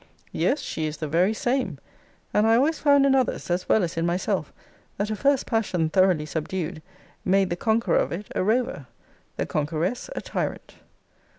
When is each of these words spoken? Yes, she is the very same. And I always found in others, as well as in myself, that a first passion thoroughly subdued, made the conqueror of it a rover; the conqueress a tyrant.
Yes, 0.31 0.61
she 0.61 0.87
is 0.87 0.97
the 0.97 1.07
very 1.07 1.31
same. 1.31 1.77
And 2.33 2.47
I 2.47 2.55
always 2.55 2.79
found 2.79 3.05
in 3.05 3.13
others, 3.13 3.51
as 3.51 3.69
well 3.69 3.83
as 3.83 3.97
in 3.97 4.05
myself, 4.07 4.51
that 4.97 5.11
a 5.11 5.15
first 5.15 5.45
passion 5.45 5.91
thoroughly 5.91 6.25
subdued, 6.25 6.81
made 7.23 7.51
the 7.51 7.55
conqueror 7.55 7.97
of 7.99 8.11
it 8.11 8.25
a 8.33 8.41
rover; 8.43 8.87
the 9.37 9.45
conqueress 9.45 10.09
a 10.15 10.21
tyrant. 10.21 10.73